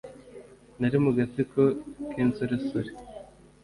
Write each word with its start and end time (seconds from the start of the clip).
Nari 0.79 0.97
mu 1.03 1.11
gatsiko 1.17 1.61
k 2.11 2.13
insoresore 2.23 2.89